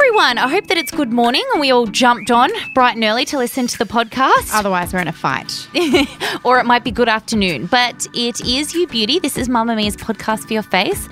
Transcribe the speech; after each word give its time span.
everyone. 0.00 0.38
I 0.38 0.48
hope 0.48 0.66
that 0.68 0.78
it's 0.78 0.90
good 0.90 1.12
morning 1.12 1.44
and 1.52 1.60
we 1.60 1.70
all 1.70 1.86
jumped 1.86 2.30
on 2.30 2.48
bright 2.72 2.94
and 2.94 3.04
early 3.04 3.26
to 3.26 3.36
listen 3.36 3.66
to 3.66 3.76
the 3.76 3.84
podcast. 3.84 4.48
Otherwise, 4.54 4.94
we're 4.94 5.00
in 5.00 5.08
a 5.08 5.12
fight. 5.12 5.68
or 6.44 6.58
it 6.58 6.64
might 6.64 6.84
be 6.84 6.90
good 6.90 7.08
afternoon. 7.08 7.66
But 7.66 8.06
it 8.14 8.40
is 8.40 8.72
You 8.72 8.86
Beauty. 8.86 9.18
This 9.18 9.36
is 9.36 9.50
Mamamia's 9.50 9.98
podcast 9.98 10.46
for 10.46 10.54
your 10.54 10.62
face. 10.62 11.06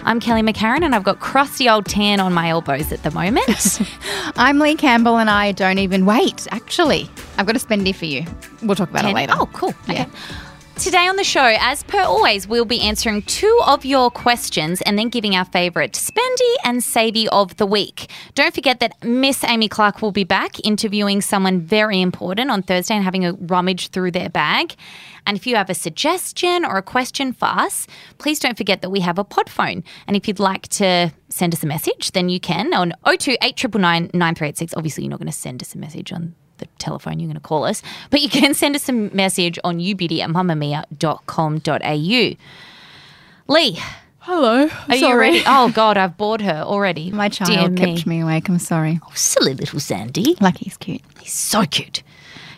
I'm 0.00 0.20
Kelly 0.20 0.42
McCarren 0.42 0.84
and 0.84 0.94
I've 0.94 1.04
got 1.04 1.20
crusty 1.20 1.70
old 1.70 1.86
tan 1.86 2.20
on 2.20 2.34
my 2.34 2.50
elbows 2.50 2.92
at 2.92 3.02
the 3.02 3.10
moment. 3.12 3.80
I'm 4.36 4.58
Leigh 4.58 4.74
Campbell 4.74 5.16
and 5.16 5.30
I 5.30 5.52
don't 5.52 5.78
even 5.78 6.04
wait, 6.04 6.46
actually. 6.50 7.08
I've 7.38 7.46
got 7.46 7.56
a 7.56 7.58
spendy 7.58 7.94
for 7.94 8.04
you. 8.04 8.26
We'll 8.62 8.76
talk 8.76 8.90
about 8.90 9.02
Tan- 9.02 9.12
it 9.12 9.14
later. 9.14 9.32
Oh, 9.38 9.46
cool. 9.54 9.72
Yeah. 9.88 10.06
Today 10.76 11.06
on 11.06 11.14
the 11.16 11.24
show, 11.24 11.56
as 11.60 11.84
per 11.84 12.00
always, 12.00 12.48
we'll 12.48 12.64
be 12.64 12.80
answering 12.80 13.22
two 13.22 13.60
of 13.64 13.84
your 13.84 14.10
questions 14.10 14.82
and 14.82 14.98
then 14.98 15.08
giving 15.08 15.36
our 15.36 15.44
favourite 15.44 15.92
spendy 15.92 16.54
and 16.64 16.82
savey 16.82 17.28
of 17.28 17.56
the 17.56 17.64
week. 17.64 18.10
Don't 18.34 18.52
forget 18.52 18.80
that 18.80 19.02
Miss 19.02 19.44
Amy 19.44 19.68
Clark 19.68 20.02
will 20.02 20.10
be 20.10 20.24
back 20.24 20.56
interviewing 20.64 21.20
someone 21.20 21.60
very 21.60 22.02
important 22.02 22.50
on 22.50 22.62
Thursday 22.62 22.94
and 22.96 23.04
having 23.04 23.24
a 23.24 23.34
rummage 23.34 23.88
through 23.90 24.10
their 24.10 24.28
bag. 24.28 24.74
And 25.26 25.36
if 25.36 25.46
you 25.46 25.54
have 25.54 25.70
a 25.70 25.74
suggestion 25.74 26.64
or 26.64 26.76
a 26.76 26.82
question 26.82 27.32
for 27.32 27.46
us, 27.46 27.86
please 28.18 28.40
don't 28.40 28.58
forget 28.58 28.82
that 28.82 28.90
we 28.90 29.00
have 29.00 29.18
a 29.18 29.24
pod 29.24 29.48
phone. 29.48 29.84
And 30.08 30.16
if 30.16 30.26
you'd 30.26 30.40
like 30.40 30.68
to 30.68 31.12
send 31.28 31.54
us 31.54 31.62
a 31.62 31.66
message, 31.66 32.10
then 32.12 32.28
you 32.28 32.40
can 32.40 32.74
on 32.74 32.92
02 33.06 33.36
8999 33.42 34.10
9386. 34.12 34.74
Obviously, 34.76 35.04
you're 35.04 35.10
not 35.10 35.20
going 35.20 35.26
to 35.26 35.32
send 35.32 35.62
us 35.62 35.74
a 35.74 35.78
message 35.78 36.12
on 36.12 36.34
the 36.72 36.78
telephone, 36.78 37.20
you're 37.20 37.26
going 37.28 37.34
to 37.34 37.40
call 37.40 37.64
us. 37.64 37.82
But 38.10 38.20
you 38.20 38.28
can 38.28 38.54
send 38.54 38.76
us 38.76 38.88
a 38.88 38.92
message 38.92 39.58
on 39.64 39.78
ubeauty 39.78 40.20
at 40.20 40.30
mamamia.com.au. 40.30 42.36
Leigh, 43.46 43.76
Hello. 44.20 44.68
are 44.88 44.96
you 44.96 45.14
ready? 45.18 45.42
Oh, 45.46 45.70
God, 45.74 45.98
I've 45.98 46.16
bored 46.16 46.40
her 46.40 46.62
already. 46.64 47.10
My 47.22 47.28
Dear 47.28 47.46
child 47.46 47.76
kept 47.76 48.06
me 48.06 48.20
awake. 48.20 48.48
I'm 48.48 48.58
sorry. 48.58 49.00
Oh, 49.04 49.12
silly 49.14 49.54
little 49.54 49.80
Sandy. 49.80 50.36
Like 50.40 50.58
he's 50.58 50.76
cute. 50.76 51.02
He's 51.20 51.32
so 51.32 51.64
cute. 51.66 52.02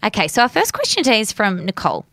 Okay, 0.04 0.28
so 0.28 0.42
our 0.42 0.48
first 0.48 0.72
question 0.72 1.02
today 1.02 1.20
is 1.20 1.32
from 1.32 1.64
Nicole. 1.64 2.04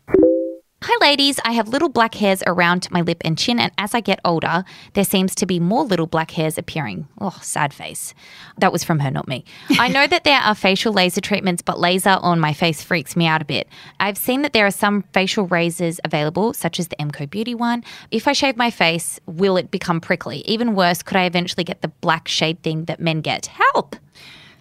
Hi, 0.86 0.98
ladies. 1.00 1.40
I 1.46 1.52
have 1.52 1.68
little 1.68 1.88
black 1.88 2.14
hairs 2.14 2.42
around 2.46 2.90
my 2.90 3.00
lip 3.00 3.22
and 3.24 3.38
chin, 3.38 3.58
and 3.58 3.72
as 3.78 3.94
I 3.94 4.00
get 4.00 4.20
older, 4.22 4.64
there 4.92 5.02
seems 5.02 5.34
to 5.36 5.46
be 5.46 5.58
more 5.58 5.82
little 5.82 6.06
black 6.06 6.32
hairs 6.32 6.58
appearing. 6.58 7.08
Oh, 7.18 7.38
sad 7.40 7.72
face. 7.72 8.12
That 8.58 8.70
was 8.70 8.84
from 8.84 8.98
her, 8.98 9.10
not 9.10 9.26
me. 9.26 9.46
I 9.78 9.88
know 9.88 10.06
that 10.06 10.24
there 10.24 10.40
are 10.40 10.54
facial 10.54 10.92
laser 10.92 11.22
treatments, 11.22 11.62
but 11.62 11.80
laser 11.80 12.18
on 12.20 12.38
my 12.38 12.52
face 12.52 12.82
freaks 12.82 13.16
me 13.16 13.26
out 13.26 13.40
a 13.40 13.46
bit. 13.46 13.66
I've 13.98 14.18
seen 14.18 14.42
that 14.42 14.52
there 14.52 14.66
are 14.66 14.70
some 14.70 15.04
facial 15.14 15.46
razors 15.46 16.00
available, 16.04 16.52
such 16.52 16.78
as 16.78 16.88
the 16.88 16.96
MCoBeauty 16.96 17.54
one. 17.54 17.82
If 18.10 18.28
I 18.28 18.34
shave 18.34 18.58
my 18.58 18.70
face, 18.70 19.18
will 19.24 19.56
it 19.56 19.70
become 19.70 20.02
prickly? 20.02 20.40
Even 20.40 20.74
worse, 20.74 21.02
could 21.02 21.16
I 21.16 21.24
eventually 21.24 21.64
get 21.64 21.80
the 21.80 21.88
black 21.88 22.28
shade 22.28 22.62
thing 22.62 22.84
that 22.84 23.00
men 23.00 23.22
get? 23.22 23.46
Help! 23.46 23.96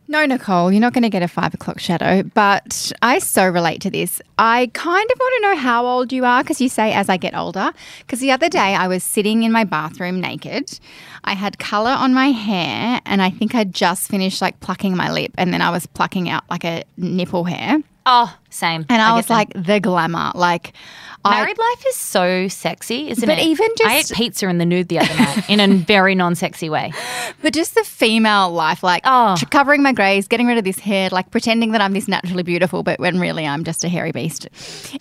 No, 0.05 0.25
Nicole, 0.25 0.69
you're 0.71 0.81
not 0.81 0.91
going 0.91 1.03
to 1.03 1.09
get 1.09 1.23
a 1.23 1.29
five 1.29 1.53
o'clock 1.53 1.79
shadow, 1.79 2.23
but 2.23 2.91
I 3.01 3.19
so 3.19 3.47
relate 3.47 3.79
to 3.81 3.89
this. 3.89 4.21
I 4.37 4.69
kind 4.73 5.09
of 5.09 5.17
want 5.17 5.33
to 5.35 5.41
know 5.41 5.55
how 5.55 5.85
old 5.85 6.11
you 6.11 6.25
are 6.25 6.43
because 6.43 6.59
you 6.59 6.67
say 6.67 6.91
as 6.91 7.07
I 7.07 7.15
get 7.15 7.35
older. 7.35 7.71
Because 7.99 8.19
the 8.19 8.31
other 8.31 8.49
day 8.49 8.75
I 8.75 8.87
was 8.87 9.01
sitting 9.03 9.43
in 9.43 9.51
my 9.53 9.63
bathroom 9.63 10.19
naked. 10.19 10.77
I 11.23 11.33
had 11.33 11.57
color 11.57 11.91
on 11.91 12.13
my 12.13 12.31
hair, 12.31 12.99
and 13.05 13.21
I 13.21 13.29
think 13.29 13.55
I'd 13.55 13.73
just 13.73 14.09
finished 14.09 14.41
like 14.41 14.59
plucking 14.59 14.95
my 14.95 15.09
lip, 15.09 15.31
and 15.37 15.53
then 15.53 15.61
I 15.61 15.69
was 15.69 15.85
plucking 15.87 16.29
out 16.29 16.43
like 16.49 16.65
a 16.65 16.83
nipple 16.97 17.45
hair. 17.45 17.81
Oh, 18.05 18.35
same. 18.49 18.85
And 18.89 19.01
I, 19.01 19.09
get 19.11 19.15
was 19.15 19.29
like, 19.29 19.53
the 19.55 19.79
glamour. 19.79 20.31
Like, 20.35 20.73
I, 21.25 21.39
Married 21.39 21.57
life 21.57 21.85
is 21.87 21.95
so 21.95 22.49
sexy, 22.49 23.09
isn't 23.09 23.25
But 23.25 23.39
it? 23.39 23.45
even 23.45 23.67
just. 23.77 23.89
I 23.89 23.97
ate 23.99 24.11
pizza 24.13 24.49
in 24.49 24.57
the 24.57 24.65
nude 24.65 24.89
the 24.89 24.99
other 24.99 25.13
night 25.15 25.49
in 25.49 25.59
a 25.61 25.67
very 25.85 26.15
non-sexy 26.15 26.69
way. 26.69 26.91
But 27.41 27.53
just 27.53 27.75
the 27.75 27.83
female 27.85 28.51
life, 28.51 28.83
like 28.83 29.03
Oh. 29.05 29.35
covering 29.49 29.81
my 29.83 29.93
greys, 29.93 30.27
getting 30.27 30.47
rid 30.47 30.57
of 30.57 30.65
this 30.65 30.79
hair, 30.79 31.07
like 31.11 31.31
pretending 31.31 31.71
that 31.71 31.80
I'm 31.80 31.93
this 31.93 32.09
naturally 32.09 32.43
beautiful, 32.43 32.83
but 32.83 32.99
when 32.99 33.21
really 33.21 33.47
I'm 33.47 33.63
just 33.63 33.86
a 33.86 33.87
hairy 33.87 34.11
beast. 34.11 34.49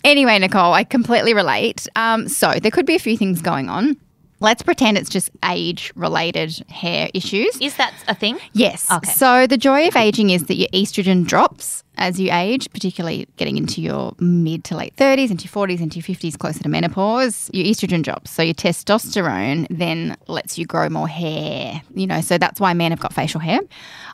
Anyway, 0.05 0.39
Nicole, 0.39 0.73
I 0.73 0.85
completely 0.85 1.35
relate. 1.35 1.89
Um, 1.97 2.29
so 2.29 2.53
there 2.53 2.71
could 2.71 2.87
be 2.87 2.95
a 2.95 3.01
few 3.01 3.17
things 3.17 3.43
going 3.43 3.69
on. 3.69 3.97
Let's 4.43 4.61
pretend 4.61 4.99
it's 4.99 5.09
just 5.09 5.31
age 5.45 5.93
related 5.95 6.65
hair 6.69 7.09
issues. 7.15 7.57
Is 7.61 7.77
that 7.77 7.95
a 8.09 8.15
thing? 8.15 8.39
Yes. 8.55 8.91
Okay. 8.91 9.13
So 9.13 9.47
the 9.47 9.57
joy 9.57 9.87
of 9.87 9.95
aging 9.95 10.31
is 10.31 10.47
that 10.47 10.57
your 10.57 10.69
estrogen 10.71 11.25
drops 11.25 11.85
as 11.97 12.19
you 12.19 12.33
age, 12.33 12.69
particularly 12.73 13.29
getting 13.37 13.57
into 13.57 13.81
your 13.81 14.17
mid 14.19 14.65
to 14.65 14.77
late 14.77 14.97
30s, 14.97 15.31
into 15.31 15.45
your 15.45 15.53
40s, 15.69 15.81
into 15.81 16.01
your 16.01 16.17
50s, 16.17 16.37
closer 16.37 16.61
to 16.61 16.69
menopause. 16.69 17.51
Your 17.53 17.67
estrogen 17.67 18.03
drops. 18.03 18.33
So 18.33 18.43
your 18.43 18.55
testosterone 18.55 19.69
then 19.71 20.17
lets 20.27 20.59
you 20.59 20.67
grow 20.67 20.89
more 20.89 21.07
hair. 21.07 21.81
You 21.95 22.09
know, 22.09 22.21
so 22.21 22.37
that's 22.37 22.59
why 22.59 22.73
men 22.73 22.91
have 22.91 22.99
got 22.99 23.13
facial 23.13 23.39
hair. 23.39 23.61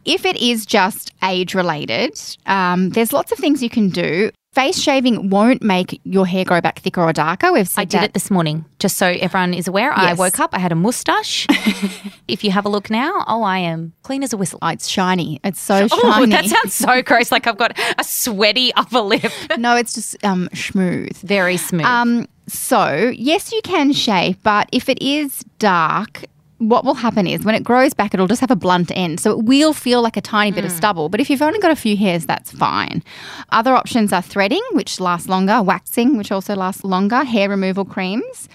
If 0.04 0.26
it 0.26 0.36
is 0.36 0.66
just 0.66 1.10
age 1.24 1.54
related, 1.54 2.20
um, 2.44 2.90
there's 2.90 3.14
lots 3.14 3.32
of 3.32 3.38
things 3.38 3.62
you 3.62 3.70
can 3.70 3.88
do. 3.88 4.30
Face 4.58 4.80
shaving 4.80 5.30
won't 5.30 5.62
make 5.62 6.00
your 6.02 6.26
hair 6.26 6.44
grow 6.44 6.60
back 6.60 6.80
thicker 6.80 7.00
or 7.00 7.12
darker. 7.12 7.52
We've 7.52 7.68
said 7.68 7.80
I 7.80 7.84
did 7.84 8.00
that 8.00 8.04
it 8.06 8.12
this 8.14 8.28
morning, 8.28 8.64
just 8.80 8.96
so 8.96 9.06
everyone 9.06 9.54
is 9.54 9.68
aware. 9.68 9.92
I 9.92 10.14
woke 10.14 10.40
up, 10.40 10.52
I 10.52 10.58
had 10.58 10.72
a 10.72 10.74
mustache. 10.74 11.46
if 12.26 12.42
you 12.42 12.50
have 12.50 12.64
a 12.66 12.68
look 12.68 12.90
now, 12.90 13.22
oh, 13.28 13.44
I 13.44 13.58
am 13.58 13.92
clean 14.02 14.24
as 14.24 14.32
a 14.32 14.36
whistle. 14.36 14.58
Oh, 14.60 14.66
it's 14.66 14.88
shiny. 14.88 15.38
It's 15.44 15.60
so 15.60 15.86
Oh, 15.92 16.12
shiny. 16.12 16.32
that 16.32 16.46
sounds 16.46 16.74
so 16.74 17.02
gross. 17.02 17.30
Like 17.30 17.46
I've 17.46 17.56
got 17.56 17.78
a 18.00 18.02
sweaty 18.02 18.74
upper 18.74 18.98
lip. 18.98 19.30
no, 19.58 19.76
it's 19.76 19.94
just 19.94 20.16
um, 20.24 20.48
smooth. 20.52 21.16
Very 21.18 21.56
smooth. 21.56 21.84
Um, 21.86 22.26
so 22.48 23.12
yes, 23.14 23.52
you 23.52 23.60
can 23.62 23.92
shave, 23.92 24.42
but 24.42 24.68
if 24.72 24.88
it 24.88 25.00
is 25.00 25.44
dark, 25.60 26.24
what 26.58 26.84
will 26.84 26.94
happen 26.94 27.26
is 27.26 27.44
when 27.44 27.54
it 27.54 27.62
grows 27.62 27.94
back, 27.94 28.12
it'll 28.12 28.26
just 28.26 28.40
have 28.40 28.50
a 28.50 28.56
blunt 28.56 28.90
end. 28.94 29.20
So 29.20 29.30
it 29.30 29.44
will 29.44 29.72
feel 29.72 30.02
like 30.02 30.16
a 30.16 30.20
tiny 30.20 30.50
bit 30.50 30.64
of 30.64 30.72
hmm. 30.72 30.76
stubble. 30.76 31.08
But 31.08 31.20
if 31.20 31.30
you've 31.30 31.42
only 31.42 31.60
got 31.60 31.70
a 31.70 31.76
few 31.76 31.96
hairs, 31.96 32.26
that's 32.26 32.50
fine. 32.50 33.02
Other 33.50 33.74
options 33.74 34.12
are 34.12 34.22
threading, 34.22 34.62
which 34.72 35.00
lasts 35.00 35.28
longer, 35.28 35.62
waxing, 35.62 36.16
which 36.16 36.32
also 36.32 36.56
lasts 36.56 36.84
longer, 36.84 37.24
hair 37.24 37.48
removal 37.48 37.84
creams. 37.84 38.48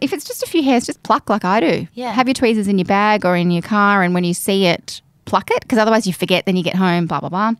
If 0.00 0.14
it's 0.14 0.24
just 0.24 0.42
a 0.42 0.46
few 0.46 0.62
hairs, 0.62 0.86
just 0.86 1.02
pluck 1.02 1.28
like 1.28 1.44
I 1.44 1.60
do. 1.60 1.86
Yeah. 1.92 2.12
Have 2.12 2.26
your 2.26 2.34
tweezers 2.34 2.68
in 2.68 2.78
your 2.78 2.86
bag 2.86 3.26
or 3.26 3.36
in 3.36 3.50
your 3.50 3.62
car, 3.62 4.02
and 4.02 4.14
when 4.14 4.24
you 4.24 4.32
see 4.32 4.64
it, 4.64 5.02
pluck 5.26 5.50
it, 5.50 5.60
because 5.60 5.78
otherwise 5.78 6.06
you 6.06 6.14
forget, 6.14 6.46
then 6.46 6.56
you 6.56 6.62
get 6.62 6.76
home, 6.76 7.06
blah, 7.06 7.20
blah, 7.20 7.28
blah. 7.28 7.52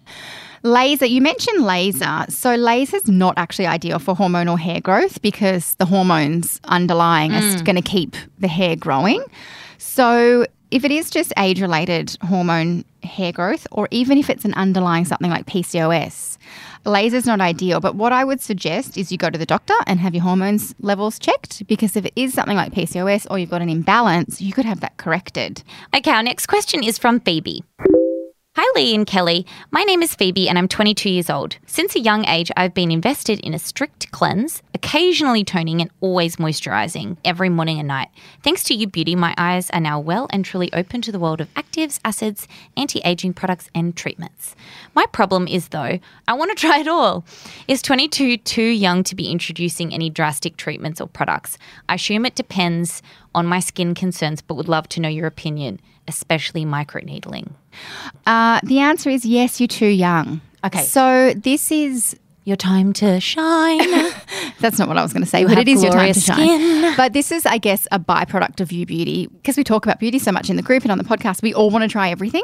Laser, 0.63 1.07
you 1.07 1.21
mentioned 1.21 1.65
laser. 1.65 2.25
So, 2.29 2.55
laser 2.55 2.97
is 2.97 3.09
not 3.09 3.35
actually 3.37 3.67
ideal 3.67 3.99
for 3.99 4.15
hormonal 4.15 4.59
hair 4.59 4.81
growth 4.81 5.21
because 5.23 5.75
the 5.77 5.87
hormones 5.87 6.61
underlying 6.65 7.33
are 7.33 7.41
hmm. 7.41 7.65
going 7.65 7.77
to 7.77 7.83
keep 7.83 8.17
the 8.39 8.49
hair 8.49 8.77
growing. 8.77 9.23
So, 9.81 10.45
if 10.71 10.85
it 10.85 10.93
is 10.93 11.09
just 11.11 11.33
age 11.39 11.61
related 11.63 12.17
hormone 12.23 12.85
hair 13.03 13.33
growth, 13.33 13.67
or 13.73 13.89
even 13.91 14.19
if 14.19 14.29
it's 14.29 14.45
an 14.45 14.53
underlying 14.53 15.07
something 15.07 15.31
like 15.31 15.47
PCOS, 15.47 16.37
laser's 16.85 17.25
not 17.25 17.41
ideal. 17.41 17.81
But 17.81 17.95
what 17.95 18.13
I 18.13 18.23
would 18.23 18.43
suggest 18.43 18.99
is 18.99 19.11
you 19.11 19.17
go 19.17 19.31
to 19.31 19.39
the 19.39 19.47
doctor 19.47 19.75
and 19.87 19.99
have 19.99 20.15
your 20.15 20.23
hormones 20.23 20.75
levels 20.81 21.19
checked 21.19 21.67
because 21.67 21.97
if 21.97 22.05
it 22.05 22.13
is 22.15 22.35
something 22.35 22.57
like 22.57 22.73
PCOS 22.73 23.27
or 23.31 23.39
you've 23.39 23.49
got 23.49 23.63
an 23.63 23.71
imbalance, 23.71 24.43
you 24.43 24.53
could 24.53 24.67
have 24.67 24.81
that 24.81 24.99
corrected. 24.99 25.63
Okay, 25.97 26.11
our 26.11 26.23
next 26.23 26.47
question 26.47 26.85
is 26.85 26.99
from 26.99 27.19
Phoebe. 27.19 27.65
Hi, 28.57 28.69
Leigh 28.75 28.97
and 28.97 29.07
Kelly. 29.07 29.47
My 29.71 29.83
name 29.85 30.03
is 30.03 30.17
Phoebe 30.17 30.49
and 30.49 30.59
I'm 30.59 30.67
22 30.67 31.09
years 31.09 31.31
old. 31.31 31.57
Since 31.67 31.95
a 31.95 32.01
young 32.01 32.25
age, 32.25 32.51
I've 32.57 32.75
been 32.75 32.91
invested 32.91 33.39
in 33.39 33.55
a 33.55 33.61
strict 33.61 34.11
cleanse, 34.11 34.61
occasionally 34.75 35.45
toning 35.45 35.81
and 35.81 35.89
always 36.01 36.35
moisturizing 36.35 37.17
every 37.25 37.49
morning 37.49 37.79
and 37.79 37.87
night. 37.87 38.09
Thanks 38.43 38.65
to 38.65 38.75
you, 38.75 38.89
Beauty, 38.89 39.15
my 39.15 39.37
eyes 39.39 39.71
are 39.71 39.81
now 39.81 40.01
well 40.01 40.27
and 40.31 40.45
truly 40.45 40.69
open 40.73 41.01
to 41.03 41.13
the 41.13 41.21
world 41.21 41.41
of 41.41 41.55
actives, 41.55 42.01
acids, 42.05 42.49
anti 42.77 43.01
aging 43.05 43.35
products, 43.35 43.71
and 43.73 43.95
treatments. 43.95 44.57
My 44.97 45.07
problem 45.07 45.47
is, 45.47 45.69
though, 45.69 46.01
I 46.27 46.33
want 46.33 46.51
to 46.51 46.57
try 46.67 46.81
it 46.81 46.89
all. 46.89 47.25
Is 47.69 47.83
22 47.83 48.39
too 48.39 48.63
young 48.65 49.05
to 49.05 49.15
be 49.15 49.31
introducing 49.31 49.95
any 49.95 50.11
drastic 50.11 50.57
treatments 50.57 51.01
or 51.01 51.07
products? 51.07 51.57
I 51.89 51.95
assume 51.95 52.27
it 52.27 52.35
depends 52.35 53.01
on 53.33 53.47
my 53.47 53.61
skin 53.61 53.95
concerns, 53.95 54.43
but 54.43 54.55
would 54.55 54.69
love 54.69 54.89
to 54.89 55.01
know 55.01 55.09
your 55.09 55.29
opinion, 55.29 55.81
especially 56.11 56.65
microneedling. 56.65 57.49
Uh, 58.27 58.61
the 58.65 58.81
answer 58.81 59.09
is 59.09 59.25
yes, 59.25 59.61
you're 59.61 59.69
too 59.69 59.87
young. 59.87 60.41
Okay. 60.63 60.83
So, 60.83 61.33
this 61.35 61.73
is 61.73 62.17
Your 62.45 62.57
time 62.57 62.93
to 62.95 63.21
shine. 63.21 63.79
That's 64.61 64.79
not 64.79 64.89
what 64.89 64.97
I 64.97 65.03
was 65.03 65.13
going 65.13 65.23
to 65.23 65.29
say, 65.29 65.45
but 65.45 65.59
it 65.59 65.69
is 65.69 65.83
your 65.83 65.93
time 65.93 66.13
to 66.13 66.21
shine. 66.21 66.37
skin. 66.37 66.95
But 66.97 67.13
this 67.13 67.31
is, 67.31 67.45
I 67.47 67.59
guess, 67.59 67.87
a 67.93 67.99
byproduct 67.99 68.61
of 68.61 68.73
you 68.73 68.87
beauty 68.87 69.27
because 69.27 69.57
we 69.57 69.65
talk 69.65 69.85
about 69.85 69.99
beauty 70.01 70.19
so 70.19 70.33
much 70.33 70.49
in 70.51 70.57
the 70.57 70.63
group 70.63 70.83
and 70.83 70.91
on 70.93 70.99
the 70.99 71.05
podcast. 71.05 71.43
We 71.43 71.53
all 71.55 71.71
want 71.71 71.83
to 71.83 71.89
try 71.89 72.11
everything, 72.11 72.43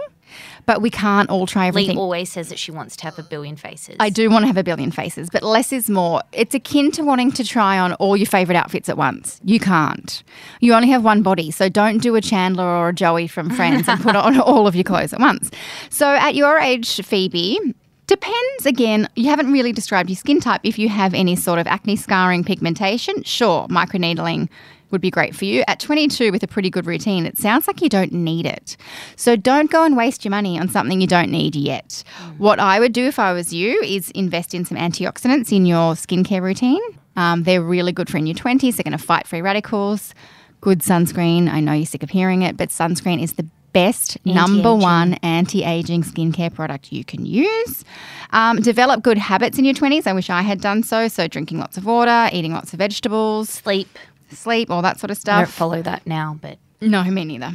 but 0.66 0.82
we 0.82 0.90
can't 0.90 1.30
all 1.30 1.46
try 1.46 1.66
everything. 1.68 1.96
Leigh 1.96 2.00
always 2.02 2.30
says 2.30 2.50
that 2.50 2.58
she 2.58 2.70
wants 2.70 2.94
to 2.96 3.04
have 3.04 3.18
a 3.18 3.22
billion 3.22 3.56
faces. 3.56 3.96
I 3.98 4.10
do 4.10 4.28
want 4.30 4.42
to 4.42 4.46
have 4.48 4.58
a 4.58 4.62
billion 4.64 4.90
faces, 4.90 5.30
but 5.30 5.42
less 5.42 5.72
is 5.72 5.88
more. 5.88 6.22
It's 6.32 6.54
akin 6.54 6.90
to 6.92 7.02
wanting 7.02 7.32
to 7.32 7.44
try 7.44 7.78
on 7.78 7.94
all 7.94 8.16
your 8.18 8.26
favorite 8.26 8.56
outfits 8.56 8.90
at 8.90 8.98
once. 8.98 9.40
You 9.44 9.58
can't. 9.58 10.22
You 10.60 10.74
only 10.74 10.88
have 10.88 11.04
one 11.04 11.22
body, 11.22 11.50
so 11.50 11.68
don't 11.70 11.98
do 11.98 12.16
a 12.16 12.20
Chandler 12.20 12.64
or 12.66 12.90
a 12.90 12.94
Joey 12.94 13.28
from 13.28 13.48
Friends 13.50 13.88
and 13.88 14.00
put 14.02 14.14
on 14.16 14.38
all 14.38 14.66
of 14.66 14.74
your 14.74 14.84
clothes 14.84 15.14
at 15.14 15.20
once. 15.20 15.50
So 15.88 16.06
at 16.06 16.34
your 16.34 16.58
age, 16.58 17.02
Phoebe, 17.02 17.74
Depends 18.06 18.66
again, 18.66 19.08
you 19.16 19.26
haven't 19.26 19.50
really 19.50 19.72
described 19.72 20.08
your 20.08 20.16
skin 20.16 20.40
type. 20.40 20.60
If 20.62 20.78
you 20.78 20.88
have 20.88 21.12
any 21.12 21.34
sort 21.34 21.58
of 21.58 21.66
acne 21.66 21.96
scarring, 21.96 22.44
pigmentation, 22.44 23.24
sure, 23.24 23.66
microneedling 23.66 24.48
would 24.92 25.00
be 25.00 25.10
great 25.10 25.34
for 25.34 25.44
you. 25.44 25.64
At 25.66 25.80
22, 25.80 26.30
with 26.30 26.44
a 26.44 26.46
pretty 26.46 26.70
good 26.70 26.86
routine, 26.86 27.26
it 27.26 27.36
sounds 27.36 27.66
like 27.66 27.82
you 27.82 27.88
don't 27.88 28.12
need 28.12 28.46
it. 28.46 28.76
So 29.16 29.34
don't 29.34 29.70
go 29.72 29.84
and 29.84 29.96
waste 29.96 30.24
your 30.24 30.30
money 30.30 30.56
on 30.58 30.68
something 30.68 31.00
you 31.00 31.08
don't 31.08 31.30
need 31.30 31.56
yet. 31.56 32.04
What 32.38 32.60
I 32.60 32.78
would 32.78 32.92
do 32.92 33.04
if 33.06 33.18
I 33.18 33.32
was 33.32 33.52
you 33.52 33.80
is 33.82 34.10
invest 34.12 34.54
in 34.54 34.64
some 34.64 34.78
antioxidants 34.78 35.50
in 35.50 35.66
your 35.66 35.94
skincare 35.94 36.42
routine. 36.42 36.80
Um, 37.16 37.42
they're 37.42 37.62
really 37.62 37.92
good 37.92 38.08
for 38.08 38.18
in 38.18 38.26
your 38.26 38.36
20s. 38.36 38.76
They're 38.76 38.84
going 38.84 38.92
to 38.92 38.98
fight 38.98 39.26
free 39.26 39.42
radicals. 39.42 40.14
Good 40.60 40.80
sunscreen. 40.80 41.48
I 41.48 41.60
know 41.60 41.72
you're 41.72 41.86
sick 41.86 42.02
of 42.02 42.10
hearing 42.10 42.42
it, 42.42 42.56
but 42.56 42.68
sunscreen 42.68 43.20
is 43.20 43.32
the 43.32 43.46
best 43.80 44.18
number 44.24 44.68
Anti-aging. 44.70 44.80
one 44.80 45.14
anti-aging 45.22 46.02
skincare 46.02 46.52
product 46.52 46.92
you 46.92 47.04
can 47.04 47.26
use. 47.26 47.84
Um, 48.30 48.60
develop 48.60 49.02
good 49.02 49.18
habits 49.18 49.58
in 49.58 49.64
your 49.64 49.74
20s. 49.74 50.06
I 50.06 50.12
wish 50.12 50.30
I 50.30 50.42
had 50.42 50.60
done 50.60 50.82
so. 50.82 51.08
So 51.08 51.28
drinking 51.28 51.58
lots 51.58 51.76
of 51.76 51.84
water, 51.84 52.28
eating 52.32 52.52
lots 52.52 52.72
of 52.72 52.78
vegetables, 52.78 53.48
Sleep. 53.50 53.88
sleep, 54.30 54.70
all 54.70 54.82
that 54.82 54.98
sort 55.00 55.10
of 55.10 55.18
I 55.26 55.36
don't 55.40 55.46
stuff. 55.46 55.54
follow 55.54 55.82
that 55.82 56.06
now, 56.06 56.38
but 56.40 56.58
No, 56.80 57.04
me 57.04 57.24
neither. 57.24 57.52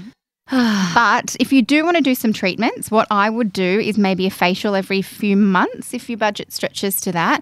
but 0.94 1.38
if 1.40 1.54
you 1.54 1.62
do 1.62 1.86
want 1.86 1.96
to 1.96 2.04
do 2.04 2.14
some 2.14 2.34
treatments, 2.34 2.92
what 2.92 3.08
I 3.10 3.30
would 3.30 3.54
do 3.54 3.80
is 3.80 3.98
maybe 3.98 4.26
a 4.26 4.30
facial 4.30 4.76
every 4.76 5.02
few 5.02 5.38
months 5.38 5.94
if 5.94 6.10
your 6.10 6.18
budget 6.18 6.52
stretches 6.52 6.98
to 7.02 7.14
that. 7.14 7.42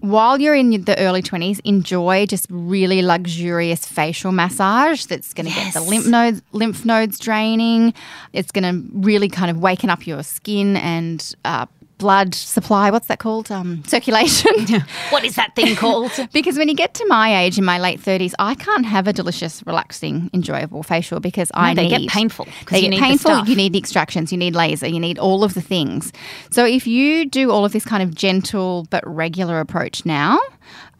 While 0.00 0.40
you're 0.40 0.54
in 0.54 0.70
the 0.82 0.98
early 0.98 1.22
20s, 1.22 1.60
enjoy 1.64 2.26
just 2.26 2.46
really 2.50 3.00
luxurious 3.00 3.86
facial 3.86 4.32
massage 4.32 5.06
that's 5.06 5.32
going 5.32 5.46
to 5.46 5.52
get 5.52 5.74
the 5.74 5.80
lymph 5.80 6.06
nodes 6.06 6.42
lymph 6.52 6.84
nodes 6.84 7.18
draining. 7.18 7.94
It's 8.32 8.50
going 8.50 8.64
to 8.64 8.88
really 8.92 9.28
kind 9.28 9.50
of 9.50 9.58
waken 9.58 9.88
up 9.88 10.06
your 10.06 10.22
skin 10.24 10.76
and 10.76 11.34
uh, 11.44 11.66
blood 11.98 12.34
supply. 12.34 12.90
What's 12.90 13.06
that 13.08 13.18
called? 13.18 13.50
Um, 13.50 13.82
circulation. 13.86 14.52
what 15.10 15.24
is 15.24 15.34
that 15.36 15.54
thing 15.54 15.76
called? 15.76 16.12
Because 16.32 16.56
when 16.56 16.68
you 16.68 16.74
get 16.74 16.94
to 16.94 17.06
my 17.06 17.36
age, 17.42 17.58
in 17.58 17.64
my 17.64 17.78
late 17.78 18.00
30s, 18.00 18.32
I 18.38 18.54
can't 18.54 18.86
have 18.86 19.08
a 19.08 19.12
delicious, 19.12 19.62
relaxing, 19.66 20.30
enjoyable 20.32 20.82
facial 20.82 21.20
because 21.20 21.50
I 21.54 21.74
they 21.74 21.88
need. 21.88 21.98
get 22.06 22.08
painful 22.10 22.46
They 22.70 22.82
get 22.82 22.90
need 22.90 22.98
the 23.00 23.04
painful. 23.04 23.44
You 23.46 23.56
need 23.56 23.72
the 23.72 23.78
extractions. 23.78 24.30
You 24.30 24.38
need 24.38 24.54
laser. 24.54 24.86
You 24.86 25.00
need 25.00 25.18
all 25.18 25.42
of 25.42 25.54
the 25.54 25.60
things. 25.60 26.12
So 26.50 26.64
if 26.64 26.86
you 26.86 27.26
do 27.26 27.50
all 27.50 27.64
of 27.64 27.72
this 27.72 27.84
kind 27.84 28.02
of 28.02 28.14
gentle 28.14 28.86
but 28.90 29.02
regular 29.06 29.58
approach 29.60 30.04
now, 30.04 30.38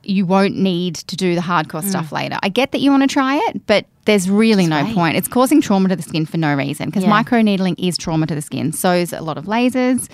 you 0.09 0.25
won't 0.27 0.57
need 0.57 0.95
to 0.97 1.17
do 1.17 1.35
the 1.35 1.41
hardcore 1.41 1.85
stuff 1.85 2.11
later. 2.13 2.39
I 2.43 2.49
get 2.49 2.73
that 2.73 2.81
you 2.81 2.91
want 2.91 3.03
to 3.03 3.07
try 3.13 3.37
it, 3.49 3.67
but 3.67 3.85
there's 4.07 4.29
really 4.31 4.67
no 4.67 4.83
wait. 4.85 4.95
point. 4.95 5.17
It's 5.17 5.29
causing 5.29 5.61
trauma 5.61 5.91
to 5.91 5.97
the 5.97 6.03
skin 6.03 6.25
for 6.25 6.39
no 6.39 6.55
reason 6.55 6.87
because 6.87 7.05
Yeah. 7.05 7.23
microneedling 7.23 7.75
is 7.79 7.99
trauma 7.99 8.27
to 8.27 8.35
the 8.35 8.41
skin. 8.41 8.73
So 8.73 8.93
is 8.93 9.13
a 9.13 9.21
lot 9.21 9.37
of 9.37 9.45
lasers. 9.45 10.09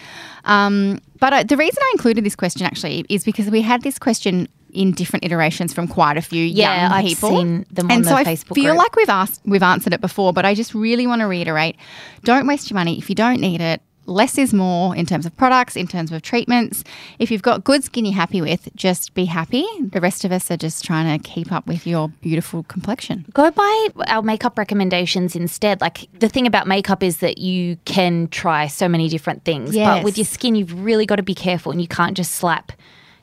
Um, 0.44 1.00
but 1.20 1.32
uh, 1.32 1.42
the 1.44 1.56
reason 1.56 1.78
I 1.80 1.90
included 1.94 2.24
this 2.24 2.34
question 2.36 2.66
actually 2.66 3.06
is 3.08 3.24
because 3.24 3.48
we 3.50 3.62
had 3.62 3.82
this 3.82 3.98
question 3.98 4.48
in 4.72 4.90
different 4.90 5.24
iterations 5.24 5.72
from 5.72 5.86
quite 5.86 6.16
a 6.16 6.22
few 6.22 6.44
Yeah, 6.44 6.82
young 6.82 6.92
I've 6.92 7.04
people. 7.04 7.28
seen 7.30 7.64
them 7.70 7.86
on 7.86 7.92
and 7.92 8.04
the 8.04 8.08
so 8.08 8.16
I 8.16 8.24
Facebook 8.24 8.54
feel 8.56 8.64
group. 8.72 8.78
like 8.78 8.96
we've 8.96 9.08
asked, 9.08 9.40
we've 9.44 9.62
answered 9.62 9.92
it 9.92 10.00
before, 10.00 10.32
but 10.32 10.44
I 10.44 10.54
just 10.54 10.74
really 10.74 11.06
want 11.06 11.20
to 11.20 11.26
reiterate: 11.26 11.76
don't 12.24 12.48
waste 12.48 12.68
your 12.70 12.74
money 12.74 12.98
if 12.98 13.08
you 13.08 13.14
don't 13.14 13.40
need 13.40 13.60
it. 13.60 13.80
Less 14.06 14.38
is 14.38 14.52
more 14.52 14.94
in 14.94 15.06
terms 15.06 15.26
of 15.26 15.36
products, 15.36 15.76
in 15.76 15.86
terms 15.86 16.12
of 16.12 16.22
treatments. 16.22 16.84
If 17.18 17.30
you've 17.30 17.42
got 17.42 17.64
good 17.64 17.84
skin 17.84 18.04
you're 18.04 18.14
happy 18.14 18.40
with, 18.40 18.68
just 18.74 19.14
be 19.14 19.24
happy. 19.24 19.66
The 19.80 20.00
rest 20.00 20.24
of 20.24 20.32
us 20.32 20.50
are 20.50 20.56
just 20.56 20.84
trying 20.84 21.18
to 21.18 21.28
keep 21.28 21.52
up 21.52 21.66
with 21.66 21.86
your 21.86 22.08
beautiful 22.08 22.64
complexion. 22.64 23.24
Go 23.32 23.50
by 23.50 23.88
our 24.06 24.22
makeup 24.22 24.58
recommendations 24.58 25.34
instead. 25.34 25.80
Like 25.80 26.08
the 26.18 26.28
thing 26.28 26.46
about 26.46 26.66
makeup 26.66 27.02
is 27.02 27.18
that 27.18 27.38
you 27.38 27.76
can 27.84 28.28
try 28.28 28.66
so 28.66 28.88
many 28.88 29.08
different 29.08 29.44
things. 29.44 29.74
But 29.74 30.04
with 30.04 30.18
your 30.18 30.26
skin, 30.26 30.54
you've 30.54 30.84
really 30.84 31.06
got 31.06 31.16
to 31.16 31.22
be 31.22 31.34
careful 31.34 31.72
and 31.72 31.80
you 31.80 31.88
can't 31.88 32.16
just 32.16 32.32
slap 32.32 32.72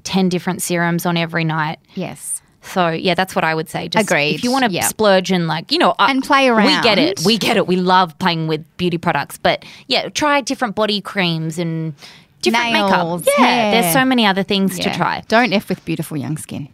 10 0.03 0.29
different 0.29 0.61
serums 0.61 1.05
on 1.05 1.17
every 1.17 1.43
night. 1.43 1.79
Yes. 1.95 2.41
So, 2.63 2.89
yeah, 2.89 3.15
that's 3.15 3.35
what 3.35 3.43
I 3.43 3.55
would 3.55 3.69
say. 3.69 3.87
Just 3.87 4.05
Agreed. 4.09 4.35
If 4.35 4.43
you 4.43 4.51
want 4.51 4.65
to 4.65 4.71
Yeah. 4.71 4.87
splurge 4.87 5.31
and, 5.31 5.47
like, 5.47 5.71
you 5.71 5.77
know, 5.79 5.95
I- 5.99 6.11
And 6.11 6.23
play 6.23 6.47
around, 6.47 6.65
We 6.67 6.81
get 6.81 6.99
it. 6.99 7.19
We 7.25 7.37
get 7.37 7.57
it. 7.57 7.67
We 7.67 7.75
love 7.75 8.17
playing 8.19 8.47
with 8.47 8.63
beauty 8.77 8.97
products. 8.97 9.37
But 9.41 9.65
yeah, 9.87 10.09
try 10.09 10.41
different 10.41 10.75
body 10.75 11.01
creams 11.01 11.57
and 11.57 11.93
different 12.41 12.71
Nails, 12.73 13.21
makeup. 13.25 13.33
Yeah, 13.39 13.45
hair. 13.45 13.71
there's 13.81 13.93
so 13.93 14.05
many 14.05 14.25
other 14.25 14.43
things 14.43 14.77
to 14.79 14.93
try. 14.93 15.23
Don't 15.27 15.53
F 15.53 15.69
with 15.69 15.83
beautiful 15.85 16.17
young 16.17 16.37
skin. 16.37 16.69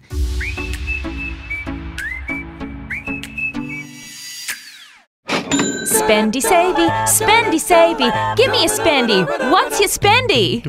Spendy 6.07 6.41
savey, 6.41 6.87
spendy 7.05 7.59
savey. 7.59 8.37
Give 8.37 8.49
me 8.49 8.63
a 8.63 8.69
spendy. 8.69 9.25
What's 9.51 9.77
your 9.81 9.89
spendy? 9.89 10.65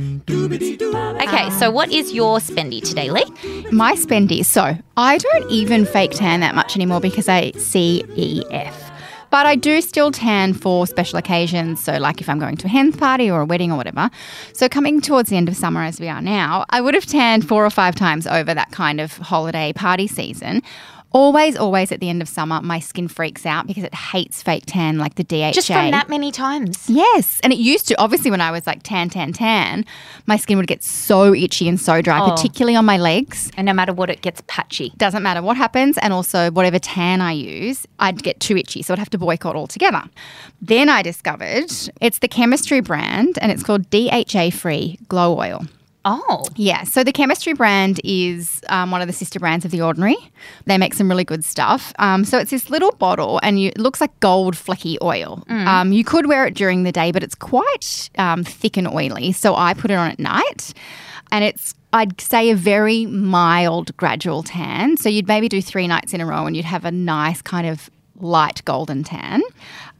Okay, 1.23 1.51
so 1.51 1.71
what 1.71 1.93
is 1.93 2.13
your 2.13 2.39
spendy 2.39 2.83
today, 2.83 3.09
Leigh? 3.13 3.25
My 3.71 3.95
spendy. 3.95 4.45
So 4.45 4.77
I 4.97 5.19
don't 5.19 5.49
even 5.49 5.87
fake 5.87 6.11
tan 6.11 6.41
that 6.41 6.57
much 6.57 6.75
anymore 6.75 7.01
because 7.01 7.29
I 7.29 7.53
CEF. 7.53 8.75
But 9.31 9.47
I 9.47 9.55
do 9.55 9.81
still 9.81 10.11
tan 10.11 10.55
for 10.55 10.89
special 10.89 11.19
occasions. 11.19 11.85
So, 11.85 11.99
like 11.99 12.21
if 12.21 12.29
I'm 12.29 12.41
going 12.41 12.57
to 12.57 12.67
a 12.67 12.71
hen 12.71 12.93
party 12.93 13.31
or 13.31 13.43
a 13.43 13.45
wedding 13.45 13.71
or 13.71 13.77
whatever. 13.77 14.11
So, 14.55 14.69
coming 14.69 15.01
towards 15.01 15.31
the 15.31 15.37
end 15.37 15.49
of 15.49 15.57
summer 15.57 15.85
as 15.85 16.01
we 16.01 16.09
are 16.09 16.23
now, 16.23 16.65
I 16.71 16.81
would 16.81 16.95
have 16.95 17.07
tanned 17.07 17.47
four 17.47 17.65
or 17.65 17.71
five 17.71 17.95
times 17.95 18.27
over 18.27 18.55
that 18.55 18.73
kind 18.73 19.01
of 19.01 19.19
holiday 19.19 19.73
party 19.73 20.09
season. 20.09 20.63
Always, 21.11 21.57
always 21.57 21.91
at 21.91 22.01
the 22.01 22.11
end 22.11 22.21
of 22.21 22.29
summer, 22.29 22.61
my 22.61 22.81
skin 22.81 23.09
freaks 23.09 23.47
out 23.47 23.67
because 23.67 23.83
it 23.83 23.95
hates 23.95 24.43
fake 24.43 24.65
tan 24.67 24.99
like 24.99 25.15
the 25.15 25.25
DHA. 25.25 25.53
Just 25.53 25.69
from 25.69 25.91
that 25.91 26.11
many 26.11 26.31
times. 26.31 26.85
Yes. 26.89 27.41
And 27.43 27.51
it 27.51 27.59
used 27.59 27.89
to, 27.89 27.99
obviously, 27.99 28.31
when 28.31 28.43
I 28.43 28.51
was 28.51 28.67
like 28.67 28.83
tan, 28.83 29.09
tan, 29.09 29.33
tan, 29.33 29.87
my 30.27 30.37
skin 30.37 30.59
would 30.59 30.67
get 30.67 30.85
so 30.85 31.33
itchy 31.35 31.67
and 31.67 31.81
so 31.81 32.03
dry, 32.03 32.21
Oh. 32.21 32.31
particularly 32.33 32.77
on 32.77 32.85
my 32.85 32.99
legs. 32.99 33.51
And 33.57 33.65
no 33.65 33.73
matter 33.73 33.95
what, 33.95 34.11
it 34.11 34.21
gets 34.21 34.43
patchy. 34.49 34.93
Doesn't 34.99 35.23
matter 35.23 35.41
what 35.41 35.57
happens. 35.57 35.97
And 35.99 36.13
also, 36.13 36.51
whatever 36.51 36.79
tan 36.79 37.23
I 37.23 37.33
use, 37.33 37.87
I'd 37.99 38.23
get 38.23 38.39
too 38.41 38.59
itchy. 38.59 38.83
So 38.83 38.93
I'd 38.93 38.99
have 38.99 39.11
to 39.11 39.19
boycott 39.19 39.57
altogether. 39.57 40.03
Then 40.61 40.91
I 40.91 41.01
discovered 41.01 41.73
it's 42.03 42.19
the 42.19 42.29
chemistry 42.29 42.81
brand 42.81 43.39
and 43.41 43.51
it's 43.51 43.63
called 43.63 43.89
DHA 43.89 44.51
free 44.51 44.99
glow 45.09 45.39
oil. 45.39 45.65
Oh, 46.11 46.45
Yeah, 46.57 46.85
so 46.85 47.05
the 47.05 47.13
chemistry 47.13 47.53
brand 47.53 48.01
is 48.03 48.63
um, 48.71 48.91
one 48.91 49.03
of 49.03 49.09
the 49.09 49.13
sister 49.13 49.39
brands 49.39 49.67
of 49.67 49.71
The 49.73 49.83
Ordinary. 49.83 50.17
They 50.65 50.79
make 50.79 50.95
some 50.95 51.07
really 51.07 51.25
good 51.25 51.45
stuff. 51.45 51.93
Um, 51.99 52.25
so 52.25 52.39
it's 52.39 52.51
this 52.51 52.71
little 52.71 52.93
bottle, 52.93 53.39
and 53.43 53.61
you, 53.61 53.69
it 53.69 53.79
looks 53.79 54.01
like 54.01 54.19
gold 54.21 54.55
flecky 54.55 54.97
oil. 55.03 55.45
Um, 55.51 55.93
you 55.93 56.05
could 56.05 56.27
wear 56.27 56.47
it 56.47 56.55
during 56.55 56.85
the 56.85 56.93
day, 56.93 57.13
but 57.13 57.23
it's 57.23 57.35
quite 57.35 58.09
um, 58.17 58.43
thick 58.43 58.79
and 58.79 58.89
oily. 58.89 59.33
So 59.33 59.55
I 59.55 59.75
put 59.75 59.91
it 59.91 59.95
on 59.95 60.11
at 60.11 60.19
night, 60.19 60.73
and 61.31 61.45
it's 61.45 61.75
I'd 61.93 62.19
say 62.21 62.49
a 62.49 62.57
very 62.57 63.05
mild, 63.05 63.95
gradual 63.99 64.43
tan. 64.43 64.97
So 64.97 65.11
you'd 65.11 65.29
maybe 65.29 65.47
do 65.49 65.61
three 65.61 65.87
nights 65.87 66.15
in 66.15 66.23
a 66.23 66.27
row, 66.27 66.47
and 66.47 66.57
you'd 66.57 66.65
have 66.65 66.87
a 66.87 66.91
nice 66.91 67.43
kind 67.43 67.67
of 67.67 67.91
light 68.17 68.65
golden 68.65 69.05
tan. 69.05 69.43